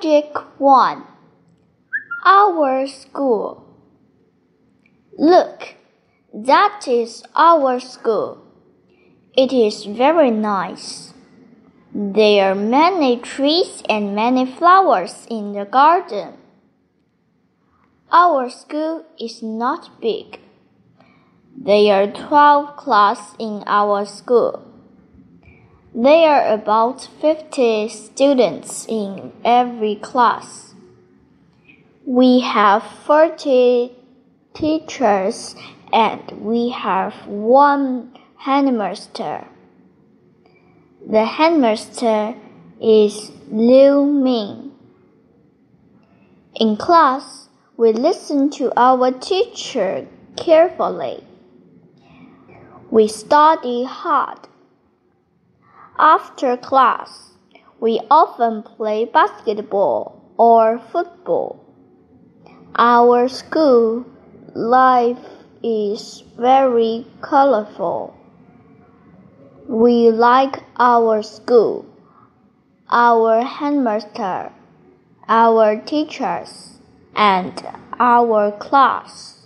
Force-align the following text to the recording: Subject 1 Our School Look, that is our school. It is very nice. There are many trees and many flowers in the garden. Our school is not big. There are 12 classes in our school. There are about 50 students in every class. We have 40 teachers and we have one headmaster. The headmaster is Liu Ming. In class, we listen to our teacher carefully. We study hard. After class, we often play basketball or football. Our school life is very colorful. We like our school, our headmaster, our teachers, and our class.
Subject 0.00 0.34
1 0.56 1.04
Our 2.24 2.86
School 2.86 3.66
Look, 5.18 5.74
that 6.32 6.86
is 6.88 7.22
our 7.36 7.78
school. 7.80 8.38
It 9.36 9.52
is 9.52 9.84
very 9.84 10.30
nice. 10.30 11.12
There 11.94 12.50
are 12.50 12.54
many 12.54 13.18
trees 13.18 13.82
and 13.90 14.14
many 14.14 14.46
flowers 14.46 15.26
in 15.28 15.52
the 15.52 15.66
garden. 15.66 16.32
Our 18.10 18.48
school 18.48 19.04
is 19.20 19.42
not 19.42 20.00
big. 20.00 20.40
There 21.54 22.02
are 22.02 22.10
12 22.10 22.76
classes 22.76 23.36
in 23.38 23.64
our 23.66 24.06
school. 24.06 24.69
There 25.92 26.30
are 26.30 26.54
about 26.54 27.08
50 27.20 27.88
students 27.88 28.86
in 28.88 29.32
every 29.44 29.96
class. 29.96 30.72
We 32.06 32.38
have 32.40 32.84
40 32.84 33.90
teachers 34.54 35.56
and 35.92 36.30
we 36.40 36.68
have 36.68 37.26
one 37.26 38.16
headmaster. 38.36 39.48
The 41.04 41.24
headmaster 41.24 42.36
is 42.80 43.32
Liu 43.50 44.06
Ming. 44.06 44.70
In 46.54 46.76
class, 46.76 47.48
we 47.76 47.92
listen 47.92 48.48
to 48.50 48.72
our 48.76 49.10
teacher 49.10 50.06
carefully. 50.36 51.24
We 52.92 53.08
study 53.08 53.82
hard. 53.82 54.49
After 56.02 56.56
class, 56.56 57.34
we 57.78 58.00
often 58.10 58.62
play 58.62 59.04
basketball 59.04 60.22
or 60.38 60.78
football. 60.78 61.60
Our 62.74 63.28
school 63.28 64.06
life 64.54 65.18
is 65.62 66.24
very 66.38 67.06
colorful. 67.20 68.16
We 69.68 70.10
like 70.10 70.62
our 70.78 71.22
school, 71.22 71.84
our 72.88 73.42
headmaster, 73.42 74.52
our 75.28 75.76
teachers, 75.82 76.78
and 77.14 77.62
our 77.98 78.52
class. 78.52 79.39